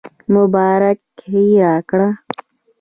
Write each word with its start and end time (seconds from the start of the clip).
مبارکي 0.33 1.43
راکړه. 1.63 2.09